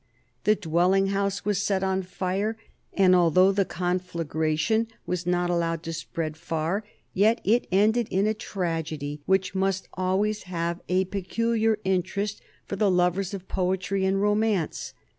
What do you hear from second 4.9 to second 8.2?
was not allowed to spread far, yet it ended